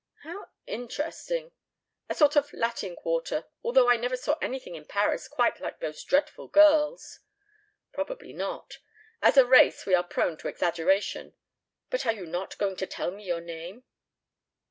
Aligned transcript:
"How 0.23 0.49
interesting. 0.65 1.51
A 2.09 2.15
sort 2.15 2.35
of 2.35 2.51
Latin 2.53 2.95
Quarter, 2.95 3.45
although 3.63 3.87
I 3.87 3.97
never 3.97 4.17
saw 4.17 4.33
anything 4.41 4.73
in 4.73 4.85
Paris 4.87 5.27
quite 5.27 5.59
like 5.61 5.77
those 5.79 6.03
dreadful 6.03 6.47
girls." 6.47 7.19
"Probably 7.93 8.33
not. 8.33 8.79
As 9.21 9.37
a 9.37 9.45
race 9.45 9.85
we 9.85 9.93
are 9.93 10.01
prone 10.03 10.37
to 10.37 10.47
exaggerations. 10.47 11.35
But 11.91 12.07
are 12.07 12.13
you 12.13 12.25
not 12.25 12.57
going 12.57 12.77
to 12.77 12.87
tell 12.87 13.11
me 13.11 13.25
your 13.25 13.41
name?" 13.41 13.83